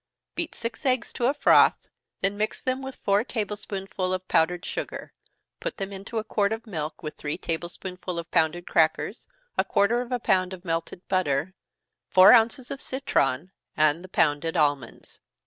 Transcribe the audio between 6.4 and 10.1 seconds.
of milk, with three table spoonsful of pounded crackers, a quarter